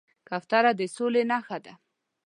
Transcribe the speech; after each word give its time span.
کوتره 0.27 0.71
د 0.79 0.81
سولې 0.95 1.23
نښه 1.31 1.57
ده. 1.65 1.73